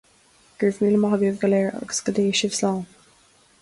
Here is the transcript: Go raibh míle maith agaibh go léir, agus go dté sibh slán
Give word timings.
Go 0.61 0.63
raibh 0.69 0.79
míle 0.85 1.01
maith 1.03 1.15
agaibh 1.19 1.39
go 1.43 1.53
léir, 1.53 1.71
agus 1.83 2.03
go 2.09 2.19
dté 2.19 2.29
sibh 2.43 2.61
slán 2.63 2.85